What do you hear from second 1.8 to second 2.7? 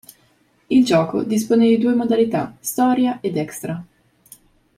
modalità: